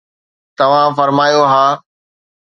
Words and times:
توهان 0.57 0.91
فرمايو: 0.97 1.43
ها 1.53 1.67